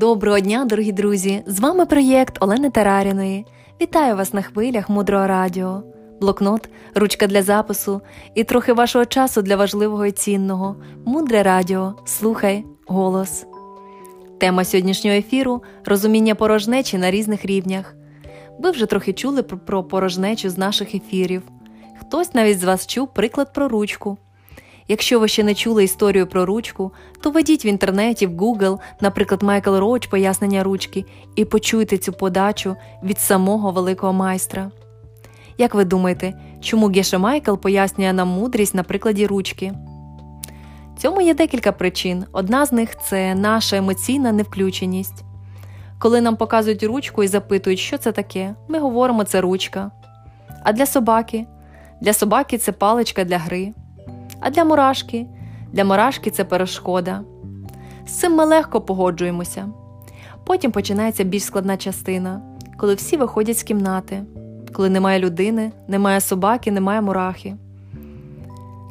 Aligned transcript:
Доброго 0.00 0.40
дня, 0.40 0.64
дорогі 0.64 0.92
друзі! 0.92 1.42
З 1.46 1.60
вами 1.60 1.86
проєкт 1.86 2.36
Олени 2.40 2.70
Тараріної. 2.70 3.46
Вітаю 3.80 4.16
вас 4.16 4.32
на 4.32 4.42
хвилях 4.42 4.88
мудрого 4.88 5.26
радіо, 5.26 5.82
блокнот, 6.20 6.68
ручка 6.94 7.26
для 7.26 7.42
запису 7.42 8.00
і 8.34 8.44
трохи 8.44 8.72
вашого 8.72 9.04
часу 9.04 9.42
для 9.42 9.56
важливого 9.56 10.06
і 10.06 10.12
цінного. 10.12 10.76
Мудре 11.04 11.42
радіо. 11.42 11.94
Слухай 12.04 12.64
голос. 12.86 13.46
Тема 14.40 14.64
сьогоднішнього 14.64 15.16
ефіру 15.16 15.62
розуміння 15.84 16.34
порожнечі 16.34 16.98
на 16.98 17.10
різних 17.10 17.44
рівнях. 17.44 17.94
Ви 18.58 18.70
вже 18.70 18.86
трохи 18.86 19.12
чули 19.12 19.42
про 19.42 19.84
порожнечу 19.84 20.50
з 20.50 20.58
наших 20.58 20.94
ефірів. 20.94 21.42
Хтось 22.00 22.34
навіть 22.34 22.60
з 22.60 22.64
вас 22.64 22.86
чув 22.86 23.14
приклад 23.14 23.52
про 23.52 23.68
ручку. 23.68 24.18
Якщо 24.88 25.20
ви 25.20 25.28
ще 25.28 25.44
не 25.44 25.54
чули 25.54 25.84
історію 25.84 26.26
про 26.26 26.46
ручку, 26.46 26.92
то 27.20 27.30
введіть 27.30 27.64
в 27.64 27.66
інтернеті, 27.66 28.26
в 28.26 28.30
Google, 28.30 28.78
наприклад, 29.00 29.42
Майкл 29.42 29.76
Роуч 29.76 30.06
пояснення 30.06 30.62
ручки, 30.62 31.04
і 31.36 31.44
почуйте 31.44 31.98
цю 31.98 32.12
подачу 32.12 32.76
від 33.02 33.18
самого 33.18 33.70
великого 33.70 34.12
майстра. 34.12 34.70
Як 35.58 35.74
ви 35.74 35.84
думаєте, 35.84 36.34
чому 36.60 36.86
Геша 36.86 37.18
Майкл 37.18 37.54
пояснює 37.54 38.12
нам 38.12 38.28
мудрість 38.28 38.74
на 38.74 38.82
прикладі 38.82 39.26
ручки? 39.26 39.72
Цьому 40.98 41.20
є 41.20 41.34
декілька 41.34 41.72
причин. 41.72 42.24
Одна 42.32 42.66
з 42.66 42.72
них 42.72 42.98
це 43.08 43.34
наша 43.34 43.76
емоційна 43.76 44.32
невключеність. 44.32 45.24
Коли 45.98 46.20
нам 46.20 46.36
показують 46.36 46.82
ручку 46.82 47.22
і 47.22 47.28
запитують, 47.28 47.78
що 47.78 47.98
це 47.98 48.12
таке, 48.12 48.54
ми 48.68 48.78
говоримо 48.78 49.24
це 49.24 49.40
ручка. 49.40 49.90
А 50.64 50.72
для 50.72 50.86
собаки? 50.86 51.46
Для 52.00 52.12
собаки 52.12 52.58
це 52.58 52.72
паличка 52.72 53.24
для 53.24 53.38
гри. 53.38 53.72
А 54.40 54.50
для 54.50 54.64
мурашки? 54.64 55.26
Для 55.72 55.84
мурашки 55.84 56.30
це 56.30 56.44
перешкода. 56.44 57.20
З 58.06 58.10
цим 58.10 58.34
ми 58.34 58.44
легко 58.44 58.80
погоджуємося. 58.80 59.68
Потім 60.44 60.72
починається 60.72 61.24
більш 61.24 61.44
складна 61.44 61.76
частина, 61.76 62.42
коли 62.76 62.94
всі 62.94 63.16
виходять 63.16 63.58
з 63.58 63.62
кімнати, 63.62 64.24
коли 64.72 64.90
немає 64.90 65.18
людини, 65.18 65.72
немає 65.88 66.20
собаки, 66.20 66.70
немає 66.70 67.00
мурахи. 67.00 67.54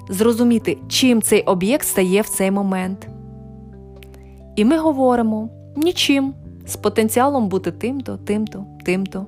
Зрозуміти, 0.09 0.77
чим 0.87 1.21
цей 1.21 1.41
об'єкт 1.41 1.87
стає 1.87 2.21
в 2.21 2.29
цей 2.29 2.51
момент. 2.51 3.07
І 4.55 4.65
ми 4.65 4.77
говоримо 4.77 5.49
нічим, 5.75 6.33
з 6.65 6.75
потенціалом 6.75 7.47
бути 7.47 7.71
тим-то, 7.71 8.17
тим-то, 8.17 8.65
тим-то. 8.85 9.25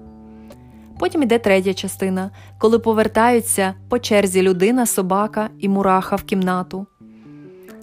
Потім 0.99 1.23
іде 1.23 1.39
третя 1.39 1.73
частина, 1.73 2.31
коли 2.57 2.79
повертаються 2.79 3.73
по 3.89 3.99
черзі 3.99 4.41
людина, 4.41 4.85
собака 4.85 5.49
і 5.59 5.69
мураха 5.69 6.15
в 6.15 6.23
кімнату. 6.23 6.85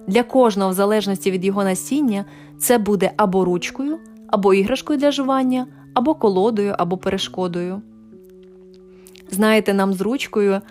Для 0.07 0.23
кожного, 0.23 0.69
в 0.69 0.73
залежності 0.73 1.31
від 1.31 1.45
його 1.45 1.63
насіння, 1.63 2.25
це 2.59 2.77
буде 2.77 3.11
або 3.17 3.45
ручкою, 3.45 3.99
або 4.27 4.53
іграшкою 4.53 4.99
для 4.99 5.11
жування, 5.11 5.67
або 5.93 6.15
колодою, 6.15 6.75
або 6.77 6.97
перешкодою. 6.97 7.81
Знаєте, 9.31 9.73
нам 9.73 9.93
з 9.93 10.01
ручкою 10.01 10.61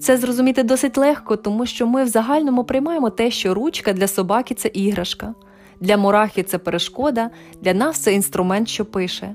це 0.00 0.16
зрозуміти 0.16 0.62
досить 0.62 0.98
легко, 0.98 1.36
тому 1.36 1.66
що 1.66 1.86
ми 1.86 2.04
в 2.04 2.08
загальному 2.08 2.64
приймаємо 2.64 3.10
те, 3.10 3.30
що 3.30 3.54
ручка 3.54 3.92
для 3.92 4.08
собаки 4.08 4.54
це 4.54 4.68
іграшка, 4.68 5.34
для 5.80 5.96
мурахи 5.96 6.42
це 6.42 6.58
перешкода, 6.58 7.30
для 7.62 7.74
нас 7.74 7.98
це 7.98 8.14
інструмент, 8.14 8.68
що 8.68 8.84
пише. 8.84 9.34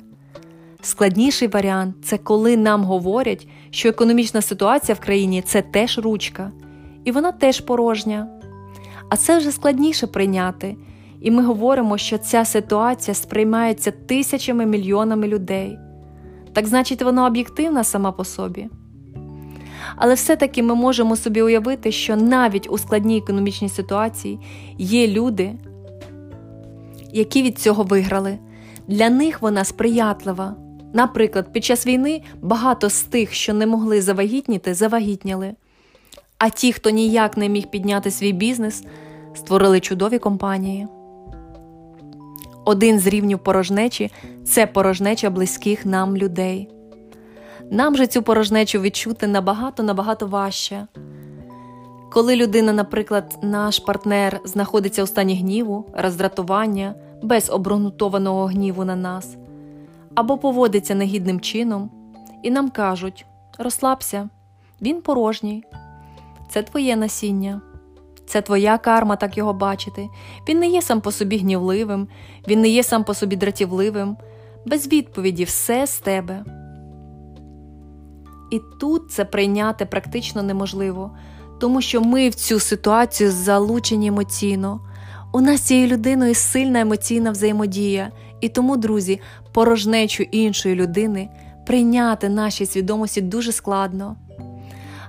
Складніший 0.85 1.47
варіант 1.47 1.95
це 2.03 2.17
коли 2.17 2.57
нам 2.57 2.83
говорять, 2.83 3.47
що 3.69 3.89
економічна 3.89 4.41
ситуація 4.41 4.95
в 4.95 4.99
країні 4.99 5.41
це 5.41 5.61
теж 5.61 5.99
ручка, 5.99 6.51
і 7.03 7.11
вона 7.11 7.31
теж 7.31 7.59
порожня. 7.59 8.27
А 9.09 9.17
це 9.17 9.37
вже 9.37 9.51
складніше 9.51 10.07
прийняти, 10.07 10.75
і 11.21 11.31
ми 11.31 11.43
говоримо, 11.43 11.97
що 11.97 12.17
ця 12.17 12.45
ситуація 12.45 13.15
сприймається 13.15 13.91
тисячами 13.91 14.65
мільйонами 14.65 15.27
людей. 15.27 15.77
Так 16.53 16.67
значить, 16.67 17.01
вона 17.01 17.25
об'єктивна 17.25 17.83
сама 17.83 18.11
по 18.11 18.25
собі. 18.25 18.67
Але 19.95 20.13
все-таки 20.13 20.63
ми 20.63 20.75
можемо 20.75 21.15
собі 21.15 21.41
уявити, 21.41 21.91
що 21.91 22.15
навіть 22.15 22.71
у 22.71 22.77
складній 22.77 23.17
економічній 23.17 23.69
ситуації 23.69 24.39
є 24.77 25.07
люди, 25.07 25.51
які 27.13 27.43
від 27.43 27.59
цього 27.59 27.83
виграли. 27.83 28.39
Для 28.87 29.09
них 29.09 29.41
вона 29.41 29.63
сприятлива. 29.63 30.62
Наприклад, 30.93 31.53
під 31.53 31.65
час 31.65 31.87
війни 31.87 32.21
багато 32.41 32.89
з 32.89 33.01
тих, 33.03 33.33
що 33.33 33.53
не 33.53 33.67
могли 33.67 34.01
завагітніти, 34.01 34.73
завагітніли. 34.73 35.53
А 36.37 36.49
ті, 36.49 36.73
хто 36.73 36.89
ніяк 36.89 37.37
не 37.37 37.49
міг 37.49 37.67
підняти 37.67 38.11
свій 38.11 38.31
бізнес, 38.31 38.83
створили 39.33 39.79
чудові 39.79 40.19
компанії. 40.19 40.87
Один 42.65 42.99
з 42.99 43.07
рівнів 43.07 43.39
порожнечі 43.39 44.11
це 44.45 44.67
порожнеча 44.67 45.29
близьких 45.29 45.85
нам 45.85 46.17
людей. 46.17 46.69
Нам 47.71 47.97
же 47.97 48.07
цю 48.07 48.23
порожнечу 48.23 48.81
відчути 48.81 49.27
набагато 49.27 49.83
набагато 49.83 50.27
важче. 50.27 50.87
Коли 52.11 52.35
людина, 52.35 52.73
наприклад, 52.73 53.37
наш 53.41 53.79
партнер 53.79 54.39
знаходиться 54.45 55.03
у 55.03 55.07
стані 55.07 55.35
гніву, 55.35 55.85
роздратування, 55.93 56.95
без 57.23 57.49
обґрунтованого 57.49 58.45
гніву 58.45 58.85
на 58.85 58.95
нас 58.95 59.37
або 60.15 60.37
поводиться 60.37 60.95
негідним 60.95 61.39
чином, 61.39 61.89
і 62.43 62.51
нам 62.51 62.69
кажуть 62.69 63.25
розслабся, 63.57 64.29
він 64.81 65.01
порожній, 65.01 65.63
це 66.49 66.63
твоє 66.63 66.95
насіння, 66.95 67.61
це 68.25 68.41
твоя 68.41 68.77
карма 68.77 69.15
так 69.15 69.37
його 69.37 69.53
бачити. 69.53 70.09
Він 70.49 70.59
не 70.59 70.67
є 70.67 70.81
сам 70.81 71.01
по 71.01 71.11
собі 71.11 71.37
гнівливим, 71.37 72.07
він 72.47 72.61
не 72.61 72.69
є 72.69 72.83
сам 72.83 73.03
по 73.03 73.13
собі 73.13 73.35
дратівливим, 73.35 74.17
без 74.65 74.87
відповіді 74.87 75.43
все 75.43 75.87
з 75.87 75.99
тебе. 75.99 76.45
І 78.51 78.61
тут 78.79 79.11
це 79.11 79.25
прийняти 79.25 79.85
практично 79.85 80.43
неможливо, 80.43 81.17
тому 81.59 81.81
що 81.81 82.01
ми 82.01 82.29
в 82.29 82.35
цю 82.35 82.59
ситуацію 82.59 83.31
залучені 83.31 84.07
емоційно. 84.07 84.79
У 85.33 85.41
нас 85.41 85.59
з 85.59 85.63
цією 85.63 85.87
людиною 85.87 86.35
сильна 86.35 86.79
емоційна 86.79 87.31
взаємодія, 87.31 88.11
і 88.43 88.49
тому, 88.49 88.77
друзі, 88.77 89.19
порожнечу 89.51 90.23
іншої 90.23 90.75
людини 90.75 91.29
прийняти 91.65 92.29
нашій 92.29 92.65
свідомості 92.65 93.21
дуже 93.21 93.51
складно. 93.51 94.15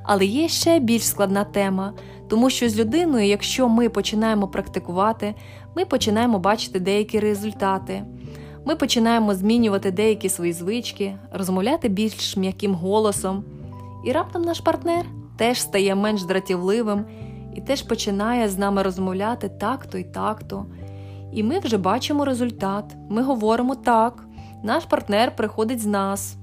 Але 0.02 0.24
є 0.24 0.48
ще 0.48 0.78
більш 0.78 1.06
складна 1.06 1.44
тема, 1.44 1.92
тому 2.28 2.50
що 2.50 2.68
з 2.68 2.76
людиною, 2.76 3.26
якщо 3.26 3.68
ми 3.68 3.88
починаємо 3.88 4.48
практикувати, 4.48 5.34
ми 5.76 5.84
починаємо 5.84 6.38
бачити 6.38 6.80
деякі 6.80 7.20
результати. 7.20 8.02
Ми 8.64 8.76
починаємо 8.76 9.34
змінювати 9.34 9.90
деякі 9.90 10.28
свої 10.28 10.52
звички, 10.52 11.16
розмовляти 11.32 11.88
більш 11.88 12.36
м'яким 12.36 12.74
голосом. 12.74 13.44
І 14.04 14.12
раптом 14.12 14.42
наш 14.42 14.60
партнер 14.60 15.04
теж 15.36 15.60
стає 15.60 15.94
менш 15.94 16.22
дратівливим 16.22 17.04
і 17.54 17.60
теж 17.60 17.82
починає 17.82 18.48
з 18.48 18.58
нами 18.58 18.82
розмовляти 18.82 19.48
так-то 19.48 19.98
і 19.98 20.04
так-то. 20.04 20.66
І 21.34 21.42
ми 21.42 21.58
вже 21.58 21.78
бачимо 21.78 22.24
результат. 22.24 22.84
Ми 23.10 23.22
говоримо 23.22 23.74
так, 23.74 24.24
наш 24.62 24.84
партнер 24.84 25.36
приходить 25.36 25.80
з 25.80 25.86
нас. 25.86 26.36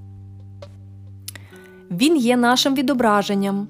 Він 1.92 2.18
є 2.18 2.38
нашим 2.38 2.76
відображенням. 2.76 3.68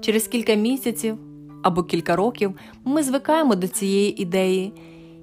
Через 0.00 0.28
кілька 0.28 0.54
місяців 0.54 1.18
або 1.62 1.82
кілька 1.82 2.16
років 2.16 2.54
ми 2.84 3.02
звикаємо 3.02 3.54
до 3.54 3.68
цієї 3.68 4.22
ідеї, 4.22 4.72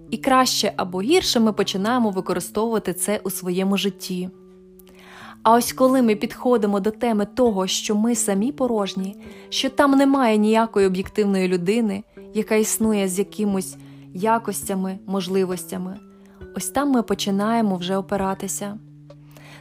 і 0.09 0.17
краще 0.17 0.73
або 0.77 1.01
гірше 1.01 1.39
ми 1.39 1.53
починаємо 1.53 2.09
використовувати 2.09 2.93
це 2.93 3.19
у 3.23 3.29
своєму 3.29 3.77
житті. 3.77 4.29
А 5.43 5.53
ось 5.53 5.73
коли 5.73 6.01
ми 6.01 6.15
підходимо 6.15 6.79
до 6.79 6.91
теми 6.91 7.27
того, 7.33 7.67
що 7.67 7.95
ми 7.95 8.15
самі 8.15 8.51
порожні, 8.51 9.15
що 9.49 9.69
там 9.69 9.91
немає 9.91 10.37
ніякої 10.37 10.87
об'єктивної 10.87 11.47
людини, 11.47 12.03
яка 12.33 12.55
існує 12.55 13.07
з 13.07 13.19
якимось 13.19 13.77
якостями, 14.13 14.99
можливостями, 15.05 15.97
ось 16.55 16.69
там 16.69 16.91
ми 16.91 17.03
починаємо 17.03 17.75
вже 17.75 17.97
опиратися. 17.97 18.77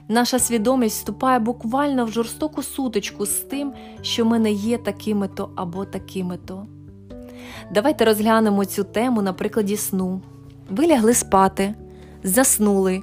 Наша 0.08 0.38
свідомість 0.38 0.96
вступає 0.96 1.38
буквально 1.38 2.04
в 2.04 2.10
жорстоку 2.10 2.62
сутичку 2.62 3.26
з 3.26 3.31
тим, 3.31 3.72
що 4.02 4.25
ми 4.25 4.38
не 4.38 4.52
є 4.52 4.78
такими-то 4.78 5.50
або 5.56 5.84
такими-то. 5.84 6.66
Давайте 7.75 8.04
розглянемо 8.04 8.64
цю 8.64 8.84
тему 8.84 9.22
на 9.22 9.32
прикладі 9.32 9.76
сну. 9.76 10.20
Ви 10.70 10.87
лягли 10.87 11.14
спати, 11.14 11.75
заснули, 12.22 13.02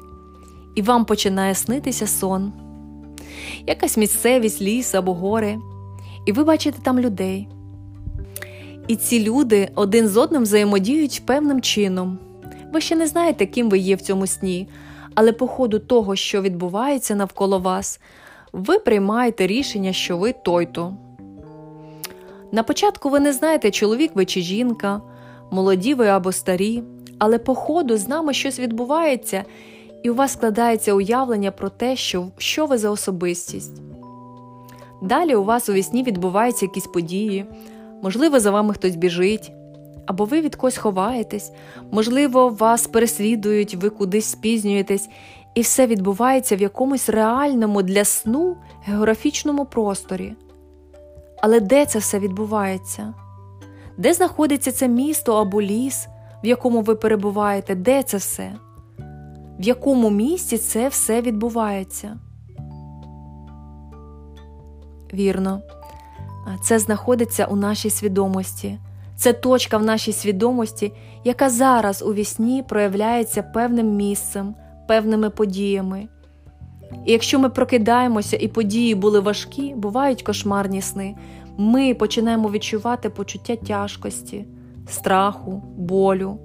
і 0.75 0.81
вам 0.81 1.05
починає 1.05 1.55
снитися 1.55 2.07
сон, 2.07 2.53
якась 3.67 3.97
місцевість, 3.97 4.61
ліс 4.61 4.95
або 4.95 5.13
гори, 5.13 5.57
і 6.25 6.31
ви 6.31 6.43
бачите 6.43 6.77
там 6.81 6.99
людей. 6.99 7.47
І 8.89 8.95
ці 8.95 9.23
люди 9.23 9.69
один 9.75 10.07
з 10.07 10.17
одним 10.17 10.43
взаємодіють 10.43 11.21
певним 11.25 11.61
чином. 11.61 12.19
Ви 12.73 12.81
ще 12.81 12.95
не 12.95 13.07
знаєте, 13.07 13.45
ким 13.45 13.69
ви 13.69 13.77
є 13.77 13.95
в 13.95 14.01
цьому 14.01 14.27
сні, 14.27 14.67
але 15.15 15.31
по 15.31 15.47
ходу 15.47 15.79
того, 15.79 16.15
що 16.15 16.41
відбувається 16.41 17.15
навколо 17.15 17.59
вас, 17.59 17.99
ви 18.53 18.79
приймаєте 18.79 19.47
рішення, 19.47 19.93
що 19.93 20.17
ви 20.17 20.33
той-то. 20.33 20.93
На 22.51 22.63
початку 22.63 23.09
ви 23.09 23.19
не 23.19 23.33
знаєте, 23.33 23.71
чоловік 23.71 24.11
ви 24.15 24.25
чи 24.25 24.41
жінка, 24.41 25.01
молоді 25.51 25.93
ви 25.93 26.07
або 26.07 26.31
старі, 26.31 26.83
але 27.19 27.37
по 27.37 27.55
ходу 27.55 27.97
з 27.97 28.07
нами 28.07 28.33
щось 28.33 28.59
відбувається, 28.59 29.43
і 30.03 30.09
у 30.09 30.15
вас 30.15 30.33
складається 30.33 30.93
уявлення 30.93 31.51
про 31.51 31.69
те, 31.69 31.95
що, 31.95 32.27
що 32.37 32.65
ви 32.65 32.77
за 32.77 32.89
особистість. 32.89 33.81
Далі 35.01 35.35
у 35.35 35.43
вас 35.43 35.69
у 35.69 35.73
вісні 35.73 36.03
відбуваються 36.03 36.65
якісь 36.65 36.87
події, 36.87 37.45
можливо, 38.03 38.39
за 38.39 38.51
вами 38.51 38.73
хтось 38.73 38.95
біжить, 38.95 39.51
або 40.05 40.25
ви 40.25 40.41
від 40.41 40.55
когось 40.55 40.77
ховаєтесь, 40.77 41.51
можливо, 41.91 42.49
вас 42.49 42.87
переслідують, 42.87 43.75
ви 43.75 43.89
кудись 43.89 44.25
спізнюєтесь, 44.25 45.09
і 45.55 45.61
все 45.61 45.87
відбувається 45.87 46.55
в 46.55 46.61
якомусь 46.61 47.09
реальному 47.09 47.81
для 47.81 48.05
сну 48.05 48.57
географічному 48.85 49.65
просторі. 49.65 50.33
Але 51.41 51.59
де 51.59 51.85
це 51.85 51.99
все 51.99 52.19
відбувається? 52.19 53.13
Де 53.97 54.13
знаходиться 54.13 54.71
це 54.71 54.87
місто 54.87 55.33
або 55.33 55.61
ліс, 55.61 56.07
в 56.43 56.47
якому 56.47 56.81
ви 56.81 56.95
перебуваєте? 56.95 57.75
Де 57.75 58.03
це 58.03 58.17
все? 58.17 58.55
В 59.59 59.63
якому 59.63 60.09
місці 60.09 60.57
це 60.57 60.87
все 60.87 61.21
відбувається? 61.21 62.19
Вірно, 65.13 65.61
це 66.63 66.79
знаходиться 66.79 67.45
у 67.45 67.55
нашій 67.55 67.89
свідомості. 67.89 68.79
Це 69.15 69.33
точка 69.33 69.77
в 69.77 69.83
нашій 69.83 70.13
свідомості, 70.13 70.91
яка 71.23 71.49
зараз 71.49 72.01
у 72.01 72.13
вісні 72.13 72.63
проявляється 72.69 73.43
певним 73.43 73.95
місцем, 73.95 74.55
певними 74.87 75.29
подіями. 75.29 76.07
І 77.05 77.11
якщо 77.11 77.39
ми 77.39 77.49
прокидаємося 77.49 78.37
і 78.39 78.47
події 78.47 78.95
були 78.95 79.19
важкі, 79.19 79.73
бувають 79.75 80.21
кошмарні 80.21 80.81
сни, 80.81 81.15
ми 81.57 81.93
починаємо 81.93 82.49
відчувати 82.49 83.09
почуття 83.09 83.55
тяжкості, 83.55 84.45
страху, 84.87 85.63
болю. 85.77 86.37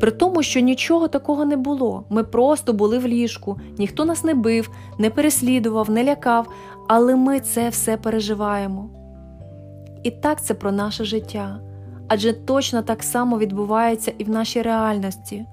При 0.00 0.10
тому, 0.10 0.42
що 0.42 0.60
нічого 0.60 1.08
такого 1.08 1.44
не 1.44 1.56
було. 1.56 2.04
Ми 2.10 2.24
просто 2.24 2.72
були 2.72 2.98
в 2.98 3.06
ліжку, 3.06 3.60
ніхто 3.78 4.04
нас 4.04 4.24
не 4.24 4.34
бив, 4.34 4.70
не 4.98 5.10
переслідував, 5.10 5.90
не 5.90 6.04
лякав, 6.04 6.48
але 6.88 7.16
ми 7.16 7.40
це 7.40 7.68
все 7.68 7.96
переживаємо. 7.96 8.97
І 10.02 10.10
так 10.10 10.44
це 10.44 10.54
про 10.54 10.72
наше 10.72 11.04
життя. 11.04 11.60
Адже 12.08 12.32
точно 12.32 12.82
так 12.82 13.02
само 13.02 13.38
відбувається 13.38 14.12
і 14.18 14.24
в 14.24 14.30
нашій 14.30 14.62
реальності. 14.62 15.46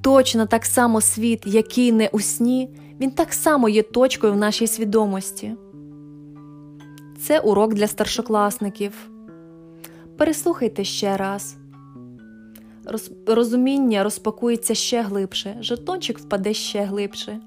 Точно 0.00 0.46
так 0.46 0.64
само 0.64 1.00
світ, 1.00 1.42
який 1.46 1.92
не 1.92 2.08
у 2.12 2.20
сні, 2.20 2.70
він 3.00 3.10
так 3.10 3.32
само 3.32 3.68
є 3.68 3.82
точкою 3.82 4.32
в 4.32 4.36
нашій 4.36 4.66
свідомості. 4.66 5.54
Це 7.20 7.40
урок 7.40 7.74
для 7.74 7.86
старшокласників. 7.86 9.10
Переслухайте 10.16 10.84
ще 10.84 11.16
раз. 11.16 11.56
Роз... 12.84 13.10
Розуміння 13.26 14.02
розпакується 14.02 14.74
ще 14.74 15.02
глибше, 15.02 15.56
жетончик 15.60 16.18
впаде 16.18 16.54
ще 16.54 16.84
глибше. 16.84 17.40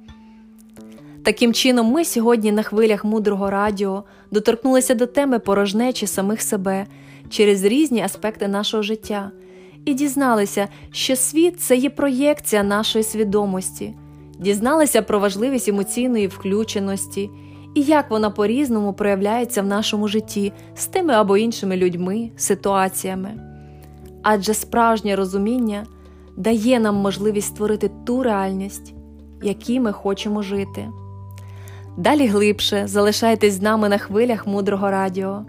Таким 1.23 1.53
чином, 1.53 1.87
ми 1.87 2.05
сьогодні 2.05 2.51
на 2.51 2.63
хвилях 2.63 3.03
мудрого 3.03 3.49
радіо 3.49 4.03
доторкнулися 4.31 4.95
до 4.95 5.05
теми 5.05 5.39
порожнечі 5.39 6.07
самих 6.07 6.41
себе 6.41 6.85
через 7.29 7.63
різні 7.63 8.01
аспекти 8.01 8.47
нашого 8.47 8.83
життя 8.83 9.31
і 9.85 9.93
дізналися, 9.93 10.67
що 10.91 11.15
світ 11.15 11.61
це 11.61 11.77
є 11.77 11.89
проєкція 11.89 12.63
нашої 12.63 13.03
свідомості, 13.03 13.93
дізналися 14.39 15.01
про 15.01 15.19
важливість 15.19 15.69
емоційної 15.69 16.27
включеності 16.27 17.29
і 17.75 17.81
як 17.81 18.11
вона 18.11 18.29
по 18.29 18.47
різному 18.47 18.93
проявляється 18.93 19.61
в 19.61 19.65
нашому 19.65 20.07
житті 20.07 20.53
з 20.75 20.85
тими 20.85 21.13
або 21.13 21.37
іншими 21.37 21.77
людьми, 21.77 22.31
ситуаціями. 22.37 23.31
Адже 24.23 24.53
справжнє 24.53 25.15
розуміння 25.15 25.85
дає 26.37 26.79
нам 26.79 26.95
можливість 26.95 27.47
створити 27.47 27.91
ту 28.05 28.23
реальність, 28.23 28.93
якій 29.41 29.79
ми 29.79 29.91
хочемо 29.91 30.41
жити. 30.41 30.89
Далі 31.99 32.27
глибше 32.27 32.87
залишайтесь 32.87 33.53
з 33.53 33.61
нами 33.61 33.89
на 33.89 33.97
хвилях 33.97 34.47
мудрого 34.47 34.91
радіо. 34.91 35.45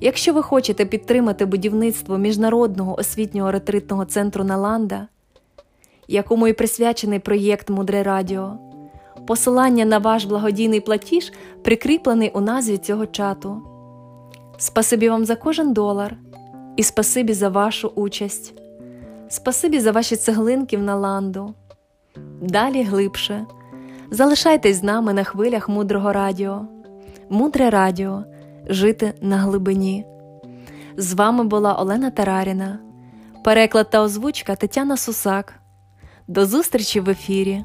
Якщо 0.00 0.32
ви 0.32 0.42
хочете 0.42 0.84
підтримати 0.84 1.46
будівництво 1.46 2.18
міжнародного 2.18 2.98
освітнього 2.98 3.52
ретритного 3.52 4.04
центру 4.04 4.44
Наланда, 4.44 5.08
якому 6.08 6.48
і 6.48 6.52
присвячений 6.52 7.18
проєкт 7.18 7.70
Мудре 7.70 8.02
Радіо, 8.02 8.58
посилання 9.26 9.84
на 9.84 9.98
ваш 9.98 10.24
благодійний 10.24 10.80
платіж 10.80 11.32
прикріплений 11.62 12.30
у 12.34 12.40
назві 12.40 12.78
цього 12.78 13.06
чату. 13.06 13.62
Спасибі 14.58 15.08
вам 15.08 15.24
за 15.24 15.36
кожен 15.36 15.72
долар 15.72 16.16
і 16.76 16.82
спасибі 16.82 17.32
за 17.32 17.48
вашу 17.48 17.88
участь, 17.88 18.54
спасибі 19.28 19.80
за 19.80 19.92
ваші 19.92 20.16
цеглинки 20.16 20.76
в 20.76 20.82
Наланду. 20.82 21.54
Далі 22.40 22.82
глибше. 22.82 23.46
Залишайтесь 24.10 24.76
з 24.76 24.82
нами 24.82 25.12
на 25.12 25.24
хвилях 25.24 25.68
мудрого 25.68 26.12
радіо. 26.12 26.66
Мудре 27.28 27.70
радіо 27.70 28.24
жити 28.68 29.14
на 29.20 29.36
глибині. 29.36 30.06
З 30.96 31.12
вами 31.14 31.44
була 31.44 31.74
Олена 31.74 32.10
Тараріна, 32.10 32.78
переклад 33.44 33.90
та 33.90 34.02
озвучка 34.02 34.56
Тетяна 34.56 34.96
Сусак. 34.96 35.54
До 36.28 36.46
зустрічі 36.46 37.00
в 37.00 37.10
ефірі. 37.10 37.64